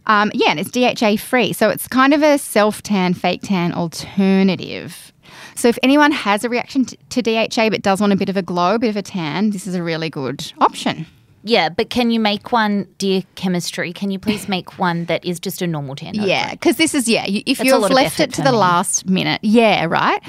Um, 0.07 0.31
yeah, 0.33 0.51
and 0.51 0.59
it's 0.59 0.71
DHA 0.71 1.19
free. 1.23 1.53
So 1.53 1.69
it's 1.69 1.87
kind 1.87 2.15
of 2.15 2.23
a 2.23 2.39
self 2.39 2.83
tan, 2.83 3.13
fake 3.13 3.43
tan 3.43 3.75
alternative. 3.75 5.13
So 5.59 5.69
if 5.69 5.79
anyone 5.83 6.13
has 6.13 6.45
a 6.45 6.49
reaction 6.49 6.85
to 6.87 7.21
DHA 7.23 7.71
but 7.71 7.83
does 7.83 8.01
want 8.01 8.13
a 8.13 8.17
bit 8.17 8.29
of 8.29 8.37
a 8.37 8.43
glow, 8.43 8.77
a 8.77 8.79
bit 8.79 8.91
of 8.91 8.97
a 8.97 9.03
tan, 9.03 9.51
this 9.51 9.67
is 9.67 9.75
a 9.75 9.83
really 9.83 10.09
good 10.09 10.53
option. 10.61 11.05
yeah. 11.43 11.69
But 11.69 11.91
can 11.91 12.11
you 12.11 12.21
make 12.21 12.53
one, 12.53 12.87
dear 12.99 13.23
chemistry? 13.35 13.93
Can 13.93 14.11
you 14.13 14.19
please 14.21 14.49
make 14.49 14.79
one 14.79 15.07
that 15.07 15.25
is 15.25 15.41
just 15.41 15.61
a 15.61 15.67
normal 15.67 15.97
tan? 15.97 16.15
Yeah, 16.15 16.53
because 16.53 16.77
this 16.77 16.95
is 16.95 17.09
yeah. 17.09 17.25
If 17.27 17.59
you've 17.63 17.91
left 17.91 18.21
it 18.21 18.33
to 18.35 18.43
the 18.43 18.53
me. 18.53 18.59
last 18.59 19.07
minute, 19.07 19.41
yeah, 19.43 19.85
right. 19.87 20.23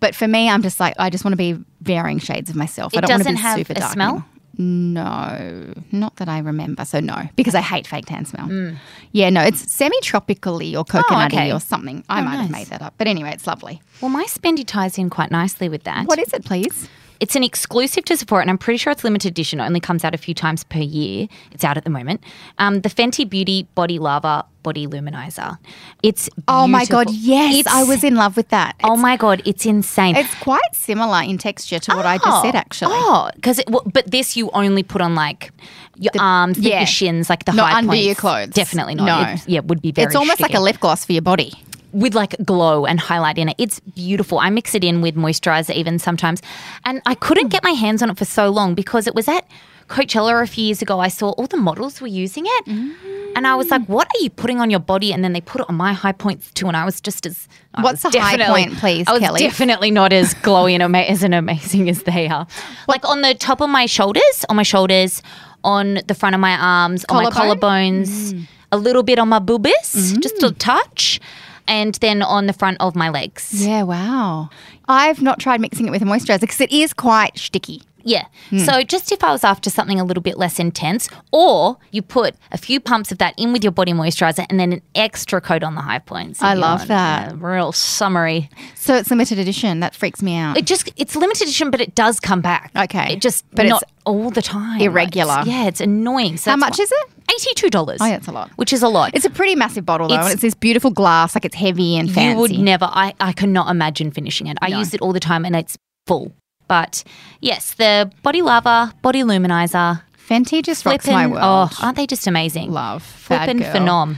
But 0.00 0.14
for 0.14 0.26
me, 0.28 0.50
I'm 0.50 0.60
just 0.62 0.80
like 0.80 0.94
I 0.98 1.08
just 1.08 1.24
want 1.24 1.32
to 1.32 1.36
be 1.38 1.56
varying 1.80 2.18
shades 2.18 2.50
of 2.50 2.56
myself. 2.56 2.94
I 2.94 2.98
It 2.98 3.00
don't 3.02 3.10
want 3.10 3.22
to 3.22 3.24
doesn't 3.30 3.36
be 3.36 3.42
have 3.42 3.58
super 3.58 3.72
a 3.72 3.76
dark 3.76 3.92
smell? 3.92 4.24
No, 4.58 5.72
not 5.92 6.16
that 6.16 6.28
I 6.28 6.38
remember. 6.38 6.84
So 6.84 7.00
no, 7.00 7.28
because 7.36 7.54
I 7.54 7.60
hate 7.60 7.86
fake 7.86 8.06
tan 8.06 8.24
smell. 8.24 8.46
Mm. 8.46 8.76
Yeah, 9.12 9.30
no, 9.30 9.42
it's 9.42 9.70
semi-tropically 9.70 10.74
or 10.76 10.84
coconutty 10.84 11.26
okay. 11.34 11.52
or 11.52 11.60
something. 11.60 12.04
I 12.08 12.20
Oh, 12.20 12.24
might 12.24 12.36
have 12.36 12.50
made 12.50 12.66
that 12.68 12.82
up, 12.82 12.94
but 12.98 13.06
anyway, 13.06 13.30
it's 13.32 13.46
lovely. 13.46 13.80
Well, 14.00 14.10
my 14.10 14.24
spendy 14.24 14.66
ties 14.66 14.98
in 14.98 15.10
quite 15.10 15.30
nicely 15.30 15.68
with 15.68 15.84
that. 15.84 16.06
What 16.06 16.18
is 16.18 16.32
it, 16.32 16.44
please? 16.44 16.88
It's 17.20 17.36
an 17.36 17.44
exclusive 17.44 18.04
to 18.06 18.16
Sephora, 18.16 18.42
and 18.42 18.50
I'm 18.50 18.58
pretty 18.58 18.76
sure 18.78 18.90
it's 18.90 19.04
limited 19.04 19.28
edition. 19.28 19.60
It 19.60 19.64
only 19.64 19.80
comes 19.80 20.04
out 20.04 20.14
a 20.14 20.18
few 20.18 20.34
times 20.34 20.64
per 20.64 20.80
year. 20.80 21.28
It's 21.52 21.64
out 21.64 21.76
at 21.76 21.84
the 21.84 21.90
moment. 21.90 22.22
Um, 22.58 22.80
the 22.80 22.88
Fenty 22.88 23.28
Beauty 23.28 23.66
Body 23.74 23.98
Lava 23.98 24.44
Body 24.62 24.86
Luminizer. 24.86 25.58
It's 26.02 26.28
Oh 26.48 26.66
my 26.66 26.84
god, 26.86 27.10
yes, 27.10 27.54
It's- 27.54 27.74
I 27.74 27.84
was 27.84 28.02
in 28.02 28.14
love 28.16 28.36
with 28.36 28.48
that. 28.48 28.76
Oh 28.82 28.96
my 28.96 29.16
god, 29.16 29.42
it's 29.44 29.64
insane. 29.66 30.16
It's 30.16 30.34
quite 30.36 30.74
similar 30.74 31.22
in 31.22 31.38
texture 31.38 31.78
to 31.78 31.94
what 31.96 32.06
I 32.06 32.18
just 32.18 32.42
said, 32.42 32.54
actually. 32.54 32.94
Oh, 32.96 33.30
because 33.36 33.60
but 33.92 34.10
this 34.10 34.36
you 34.36 34.50
only 34.52 34.82
put 34.82 35.00
on 35.00 35.14
like 35.14 35.52
your 35.96 36.12
arms, 36.18 36.58
yeah. 36.58 36.78
your 36.80 36.86
shins, 36.86 37.28
like 37.30 37.44
the 37.44 37.52
Not 37.52 37.70
high 37.72 37.78
under 37.78 37.88
points. 37.90 38.06
your 38.06 38.14
clothes. 38.14 38.48
Definitely 38.54 38.94
not. 38.96 39.04
No. 39.06 39.20
It's- 39.22 39.44
yeah, 39.46 39.60
would 39.60 39.82
be 39.82 39.92
very. 39.92 40.06
it's 40.06 40.16
almost 40.16 40.40
like 40.40 40.54
a 40.54 40.60
lip 40.60 40.80
gloss 40.80 41.04
for 41.04 41.12
your 41.12 41.22
body. 41.22 41.52
With 41.94 42.14
like 42.14 42.34
glow 42.44 42.84
and 42.84 43.00
highlight 43.00 43.38
in 43.38 43.48
it. 43.48 43.56
It's 43.58 43.80
beautiful. 43.80 44.38
I 44.38 44.50
mix 44.50 44.74
it 44.74 44.84
in 44.84 45.00
with 45.00 45.14
moisturizer 45.14 45.74
even 45.74 45.98
sometimes. 45.98 46.42
And 46.84 47.00
I 47.06 47.14
couldn't 47.14 47.48
get 47.48 47.62
my 47.64 47.70
hands 47.70 48.02
on 48.02 48.10
it 48.10 48.18
for 48.18 48.24
so 48.24 48.50
long 48.50 48.74
because 48.74 49.06
it 49.06 49.14
was 49.14 49.28
at 49.28 49.46
Coachella 49.88 50.42
a 50.42 50.46
few 50.46 50.64
years 50.64 50.82
ago. 50.82 50.98
I 50.98 51.08
saw 51.08 51.30
all 51.30 51.46
the 51.46 51.56
models 51.56 52.00
were 52.00 52.06
using 52.06 52.44
it. 52.46 52.66
Mm. 52.66 52.94
And 53.36 53.46
I 53.46 53.54
was 53.56 53.68
like, 53.70 53.84
what 53.86 54.06
are 54.08 54.22
you 54.22 54.30
putting 54.30 54.60
on 54.60 54.70
your 54.70 54.80
body? 54.80 55.12
And 55.12 55.24
then 55.24 55.32
they 55.32 55.40
put 55.40 55.60
it 55.60 55.68
on 55.68 55.74
my 55.74 55.92
high 55.92 56.12
points 56.12 56.52
too. 56.52 56.68
And 56.68 56.76
I 56.76 56.84
was 56.84 57.00
just 57.00 57.26
as. 57.26 57.48
I 57.74 57.82
What's 57.82 58.02
the 58.02 58.20
high 58.20 58.38
point, 58.46 58.76
please, 58.76 59.08
I 59.08 59.12
was 59.12 59.20
Kelly? 59.20 59.40
definitely 59.40 59.90
not 59.90 60.12
as 60.12 60.34
glowy 60.34 60.74
and 60.74 60.82
ama- 60.82 60.98
as 60.98 61.24
amazing 61.24 61.88
as 61.90 62.04
they 62.04 62.28
are. 62.28 62.46
Like 62.86 63.04
on 63.04 63.22
the 63.22 63.34
top 63.34 63.60
of 63.60 63.68
my 63.68 63.86
shoulders, 63.86 64.44
on 64.48 64.54
my 64.54 64.62
shoulders, 64.62 65.22
on 65.64 65.98
the 66.06 66.14
front 66.14 66.34
of 66.34 66.40
my 66.40 66.52
arms, 66.52 67.04
on 67.08 67.24
my 67.24 67.30
Collarbone? 67.30 68.04
collarbones, 68.04 68.34
mm. 68.34 68.46
a 68.70 68.76
little 68.76 69.02
bit 69.02 69.18
on 69.18 69.28
my 69.28 69.40
boobies, 69.40 70.12
mm. 70.12 70.22
just 70.22 70.40
a 70.44 70.52
touch, 70.52 71.20
and 71.68 71.94
then 71.96 72.22
on 72.22 72.46
the 72.46 72.52
front 72.52 72.78
of 72.80 72.94
my 72.94 73.08
legs. 73.10 73.64
Yeah, 73.66 73.82
wow. 73.82 74.50
I've 74.88 75.22
not 75.22 75.38
tried 75.38 75.60
mixing 75.60 75.86
it 75.86 75.90
with 75.90 76.02
a 76.02 76.06
moisturizer 76.06 76.40
because 76.40 76.60
it 76.60 76.72
is 76.72 76.92
quite 76.92 77.38
sticky. 77.38 77.82
Yeah. 78.06 78.26
Hmm. 78.50 78.58
So 78.58 78.82
just 78.82 79.12
if 79.12 79.24
I 79.24 79.32
was 79.32 79.44
after 79.44 79.70
something 79.70 79.98
a 79.98 80.04
little 80.04 80.22
bit 80.22 80.36
less 80.36 80.58
intense, 80.60 81.08
or 81.32 81.78
you 81.90 82.02
put 82.02 82.34
a 82.52 82.58
few 82.58 82.78
pumps 82.78 83.10
of 83.10 83.16
that 83.16 83.32
in 83.38 83.50
with 83.50 83.64
your 83.64 83.72
body 83.72 83.94
moisturizer 83.94 84.44
and 84.50 84.60
then 84.60 84.74
an 84.74 84.82
extra 84.94 85.40
coat 85.40 85.62
on 85.62 85.74
the 85.74 85.80
high 85.80 86.00
points. 86.00 86.42
I 86.42 86.52
love 86.52 86.80
want 86.80 86.88
that. 86.88 87.32
a 87.32 87.36
real 87.36 87.72
summery. 87.72 88.50
So 88.74 88.94
it's 88.94 89.08
limited 89.08 89.38
edition. 89.38 89.80
That 89.80 89.94
freaks 89.94 90.20
me 90.20 90.36
out. 90.36 90.58
It 90.58 90.66
just 90.66 90.92
it's 90.98 91.16
limited 91.16 91.44
edition, 91.44 91.70
but 91.70 91.80
it 91.80 91.94
does 91.94 92.20
come 92.20 92.42
back. 92.42 92.70
Okay. 92.76 93.14
It 93.14 93.22
just 93.22 93.46
But 93.52 93.66
not 93.68 93.82
all 94.04 94.30
the 94.30 94.42
time. 94.42 94.82
irregular. 94.82 95.40
It's- 95.40 95.46
yeah, 95.46 95.64
it's 95.66 95.80
annoying. 95.80 96.36
So 96.36 96.50
How 96.50 96.58
much 96.58 96.76
why- 96.78 96.82
is 96.82 96.92
it? 96.92 97.08
Eighty-two 97.30 97.70
dollars. 97.70 97.98
Oh, 98.00 98.06
yeah, 98.06 98.12
that's 98.12 98.28
a 98.28 98.32
lot. 98.32 98.50
Which 98.56 98.72
is 98.72 98.82
a 98.82 98.88
lot. 98.88 99.12
It's 99.14 99.24
a 99.24 99.30
pretty 99.30 99.54
massive 99.54 99.84
bottle 99.86 100.08
though. 100.08 100.14
It's- 100.14 100.26
and 100.26 100.32
it's 100.34 100.42
this 100.42 100.54
beautiful 100.54 100.90
glass, 100.90 101.34
like 101.34 101.44
it's 101.44 101.54
heavy 101.56 101.96
and 101.96 102.10
fancy. 102.10 102.34
You 102.34 102.38
would 102.38 102.58
never. 102.58 102.86
I, 102.90 103.14
I 103.20 103.32
cannot 103.32 103.70
imagine 103.70 104.10
finishing 104.10 104.46
it. 104.46 104.58
I 104.60 104.68
No. 104.70 104.78
use 104.78 104.94
it 104.94 105.00
all 105.00 105.12
the 105.12 105.20
time, 105.20 105.44
and 105.44 105.56
it's 105.56 105.76
full. 106.06 106.32
But 106.68 107.04
yes, 107.40 107.74
the 107.74 108.10
body 108.22 108.42
lava, 108.42 108.92
body 109.02 109.22
luminizer, 109.22 110.02
Fenty 110.28 110.62
just 110.62 110.86
rocks 110.86 111.06
my 111.06 111.24
oh, 111.26 111.28
world. 111.28 111.42
Oh, 111.42 111.78
aren't 111.82 111.96
they 111.96 112.06
just 112.06 112.26
amazing? 112.26 112.70
Love. 112.72 113.02
Bad 113.28 113.44
Flippin' 113.46 113.62
phenom. 113.62 114.16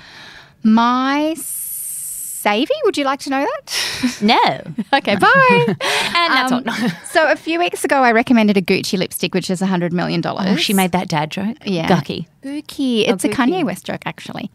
My 0.63 1.35
savvy, 2.47 2.75
would 2.85 2.97
you 2.97 3.05
like 3.05 3.19
to 3.21 3.31
know 3.31 3.45
that? 3.45 4.19
No, 4.23 4.39
okay, 4.99 5.17
bye. 5.17 5.65
and 5.69 5.77
that's 6.33 6.53
Um, 6.53 6.63
all. 6.69 6.89
so 7.11 7.29
a 7.31 7.35
few 7.35 7.59
weeks 7.59 7.85
ago, 7.85 8.03
I 8.03 8.13
recommended 8.13 8.57
a 8.57 8.63
Gucci 8.63 8.97
lipstick, 8.97 9.35
which 9.35 9.51
is 9.51 9.61
$100 9.61 9.91
million. 9.93 10.23
Oh, 10.25 10.55
she 10.57 10.73
made 10.73 10.93
that 10.93 11.09
dad 11.09 11.31
joke. 11.33 11.57
Yeah. 11.65 11.89
Gucky. 11.89 12.29
Gucci. 12.45 13.09
It's 13.09 13.25
a 13.25 13.29
Kanye 13.29 13.65
West 13.65 13.85
joke, 13.85 14.03
actually. 14.07 14.51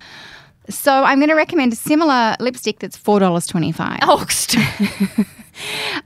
So 0.70 1.04
I'm 1.04 1.20
going 1.20 1.30
to 1.30 1.36
recommend 1.36 1.74
a 1.74 1.76
similar 1.76 2.36
lipstick 2.40 2.80
that's 2.80 2.98
$4.25. 2.98 4.00
Oh, 4.04 4.26
st- 4.30 5.28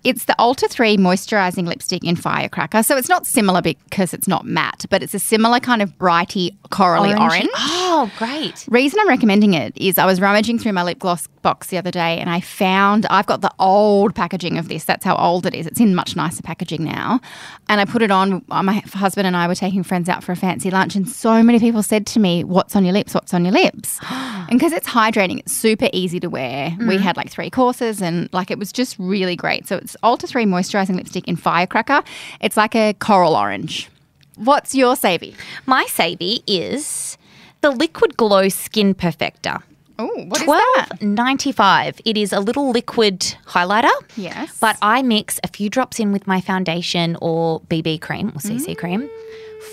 It's 0.03 0.25
the 0.25 0.35
Ulta3 0.39 0.97
moisturizing 0.97 1.67
lipstick 1.67 2.03
in 2.03 2.15
Firecracker. 2.15 2.83
So 2.83 2.97
it's 2.97 3.09
not 3.09 3.25
similar 3.25 3.61
because 3.61 4.13
it's 4.13 4.27
not 4.27 4.45
matte, 4.45 4.85
but 4.89 5.03
it's 5.03 5.13
a 5.13 5.19
similar 5.19 5.59
kind 5.59 5.81
of 5.81 5.97
brighty 5.97 6.55
corally 6.69 7.13
orange. 7.13 7.49
Oh, 7.55 8.11
great. 8.17 8.65
Reason 8.69 8.99
I'm 8.99 9.07
recommending 9.07 9.53
it 9.53 9.75
is 9.77 9.97
I 9.97 10.05
was 10.05 10.21
rummaging 10.21 10.59
through 10.59 10.73
my 10.73 10.83
lip 10.83 10.99
gloss 10.99 11.27
box 11.41 11.67
the 11.67 11.77
other 11.77 11.91
day 11.91 12.17
and 12.19 12.29
I 12.29 12.41
found 12.41 13.05
I've 13.05 13.27
got 13.27 13.41
the 13.41 13.51
old 13.59 14.15
packaging 14.15 14.57
of 14.57 14.67
this. 14.67 14.83
That's 14.83 15.05
how 15.05 15.15
old 15.15 15.45
it 15.45 15.53
is. 15.53 15.67
It's 15.67 15.79
in 15.79 15.95
much 15.95 16.15
nicer 16.15 16.41
packaging 16.41 16.83
now. 16.83 17.21
And 17.69 17.79
I 17.81 17.85
put 17.85 18.01
it 18.01 18.11
on. 18.11 18.43
Uh, 18.49 18.63
my 18.63 18.73
husband 18.93 19.27
and 19.27 19.35
I 19.35 19.47
were 19.47 19.55
taking 19.55 19.83
friends 19.83 20.09
out 20.09 20.23
for 20.23 20.31
a 20.31 20.35
fancy 20.35 20.69
lunch, 20.69 20.95
and 20.95 21.09
so 21.09 21.41
many 21.41 21.59
people 21.59 21.81
said 21.81 22.05
to 22.07 22.19
me, 22.19 22.43
What's 22.43 22.75
on 22.75 22.83
your 22.83 22.93
lips? 22.93 23.13
What's 23.13 23.33
on 23.33 23.43
your 23.43 23.53
lips? 23.53 23.99
and 24.09 24.51
because 24.51 24.71
it's 24.71 24.87
hydrating, 24.87 25.39
it's 25.39 25.53
super 25.53 25.89
easy 25.93 26.19
to 26.19 26.29
wear. 26.29 26.75
We 26.79 26.97
mm. 26.97 26.99
had 26.99 27.17
like 27.17 27.29
three 27.29 27.49
courses 27.49 28.01
and 28.01 28.31
like 28.33 28.51
it 28.51 28.59
was 28.59 28.71
just 28.71 28.97
really 28.99 29.34
great. 29.35 29.67
So 29.67 29.77
it's 29.77 29.95
Ulta3 30.03 30.47
moisturizing 30.47 30.95
lipstick 30.95 31.27
in 31.27 31.35
Firecracker. 31.35 32.03
It's 32.41 32.57
like 32.57 32.75
a 32.75 32.93
coral 32.99 33.35
orange. 33.35 33.89
What's 34.35 34.75
your 34.75 34.95
savvy? 34.95 35.35
My 35.65 35.85
savvy 35.85 36.43
is 36.45 37.17
the 37.61 37.71
Liquid 37.71 38.17
Glow 38.17 38.49
Skin 38.49 38.93
Perfector. 38.93 39.63
Oh, 39.97 40.25
what 40.25 40.41
is 40.41 40.47
that? 40.47 41.01
ninety 41.01 41.53
five. 41.53 42.01
It 42.03 42.17
is 42.17 42.33
a 42.33 42.41
little 42.41 42.69
liquid 42.71 43.21
highlighter. 43.47 43.91
Yes. 44.17 44.57
But 44.59 44.77
I 44.81 45.01
mix 45.01 45.39
a 45.41 45.47
few 45.47 45.69
drops 45.69 46.01
in 46.01 46.11
with 46.11 46.27
my 46.27 46.41
foundation 46.41 47.17
or 47.21 47.61
BB 47.61 48.01
cream 48.01 48.29
or 48.29 48.39
CC 48.39 48.77
cream 48.77 49.09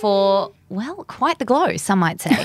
for 0.00 0.52
well, 0.68 1.04
quite 1.04 1.38
the 1.38 1.44
glow. 1.44 1.76
Some 1.76 1.98
might 1.98 2.20
say. 2.20 2.30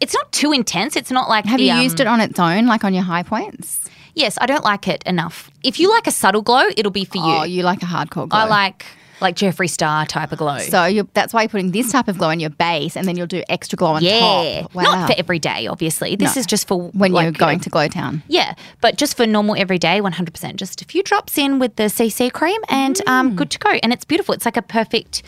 it's 0.00 0.14
not 0.14 0.32
too 0.32 0.52
intense. 0.52 0.96
It's 0.96 1.10
not 1.10 1.28
like 1.28 1.46
Have 1.46 1.58
the, 1.58 1.64
you 1.64 1.72
um, 1.72 1.82
used 1.82 2.00
it 2.00 2.06
on 2.06 2.20
its 2.20 2.38
own, 2.38 2.66
like 2.66 2.84
on 2.84 2.94
your 2.94 3.04
high 3.04 3.22
points? 3.22 3.88
Yes, 4.14 4.36
I 4.40 4.46
don't 4.46 4.64
like 4.64 4.88
it 4.88 5.02
enough. 5.04 5.50
If 5.62 5.78
you 5.80 5.90
like 5.90 6.06
a 6.06 6.10
subtle 6.10 6.42
glow, 6.42 6.68
it'll 6.76 6.90
be 6.92 7.04
for 7.04 7.18
you. 7.18 7.22
Oh, 7.24 7.42
you 7.44 7.62
like 7.62 7.82
a 7.82 7.86
hardcore 7.86 8.28
glow. 8.28 8.38
I 8.40 8.44
like 8.44 8.84
like 9.20 9.36
Jeffree 9.36 9.68
Star 9.68 10.06
type 10.06 10.32
of 10.32 10.38
glow. 10.38 10.56
So 10.60 11.02
that's 11.12 11.34
why 11.34 11.42
you're 11.42 11.50
putting 11.50 11.72
this 11.72 11.92
type 11.92 12.08
of 12.08 12.16
glow 12.16 12.28
on 12.28 12.40
your 12.40 12.48
base, 12.48 12.96
and 12.96 13.06
then 13.06 13.16
you'll 13.18 13.26
do 13.26 13.42
extra 13.50 13.76
glow 13.76 13.88
on 13.92 14.02
yeah, 14.02 14.62
top. 14.62 14.74
Wow. 14.74 14.82
not 14.84 15.10
for 15.10 15.14
every 15.18 15.38
day. 15.38 15.66
Obviously, 15.66 16.16
this 16.16 16.36
No. 16.36 16.40
is 16.40 16.46
just 16.46 16.66
for 16.66 16.88
when 16.92 17.12
you're 17.12 17.24
like, 17.24 17.36
going 17.38 17.60
uh, 17.60 17.62
to 17.64 17.70
Glow 17.70 17.86
Town. 17.88 18.22
Yeah, 18.28 18.54
but 18.80 18.96
just 18.96 19.18
for 19.18 19.26
normal 19.26 19.56
everyday, 19.58 20.00
100%. 20.00 20.56
Just 20.56 20.80
a 20.80 20.86
few 20.86 21.02
drops 21.02 21.36
in 21.36 21.58
with 21.58 21.76
the 21.76 21.84
CC 21.90 22.32
cream 22.32 22.60
and 22.70 22.96
Mm. 22.96 23.10
um, 23.10 23.36
good 23.36 23.50
to 23.50 23.58
go. 23.58 23.70
And 23.82 23.92
it's 23.92 24.06
beautiful. 24.06 24.32
It's 24.34 24.46
like 24.46 24.56
a 24.56 24.62
perfect 24.62 25.22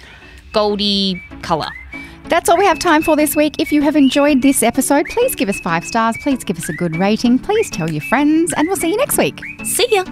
goldy 0.53 1.23
colour. 1.43 1.69
That's 2.29 2.49
all 2.49 2.57
we 2.57 2.65
have 2.65 2.79
time 2.79 3.03
for 3.03 3.15
this 3.15 3.37
week. 3.37 3.57
If 3.59 3.73
you 3.73 3.83
have 3.83 3.95
enjoyed 3.97 4.41
this 4.43 4.63
episode, 4.63 5.07
please 5.11 5.35
give 5.35 5.49
us 5.49 5.61
five 5.61 5.85
stars. 5.85 6.17
Please 6.19 6.45
give 6.45 6.59
us 6.59 6.69
a 6.69 6.73
good 6.73 6.97
rating. 6.97 7.39
Please 7.39 7.71
tell 7.71 7.91
your 7.91 8.03
friends, 8.03 8.53
and 8.55 8.67
we'll 8.67 8.77
see 8.77 8.91
you 8.91 8.97
next 8.97 9.19
week. 9.19 9.39
See 9.65 9.87
ya. 9.91 10.05